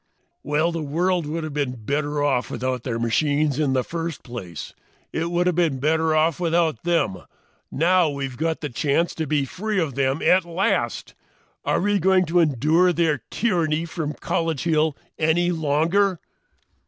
[0.41, 4.73] "Well, the world would have been better off without their machines in the first place.
[5.13, 7.17] It would have been better off without them.
[7.71, 11.13] Now we've got a chance to be free of them at last!
[11.63, 16.19] Are we going to endure their tyranny from College Hill any longer?"